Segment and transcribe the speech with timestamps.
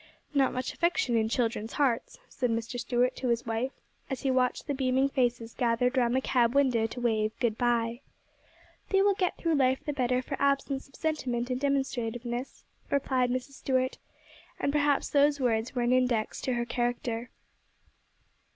[0.33, 2.79] 'Not much affection in children's hearts,' said Mr.
[2.79, 3.71] Stuart to his wife,
[4.09, 8.01] as he watched the beaming faces gathered round the cab window to wave 'good bye.'
[8.89, 13.59] 'They will get through life the better for absence of sentiment and demonstrativeness,' replied Mrs.
[13.59, 13.99] Stuart;
[14.59, 17.29] and perhaps those words were an index to her character.